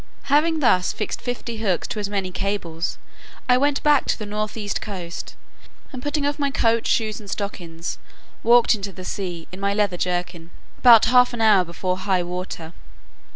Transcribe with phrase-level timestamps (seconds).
[0.33, 2.97] Having thus fixed fifty hooks to as many cables,
[3.47, 5.35] I went back to the north east coast,
[5.93, 7.99] and putting off my coat, shoes, and stockings,
[8.41, 12.73] walked into the sea, in my leathern jerkin, about half an hour before high water.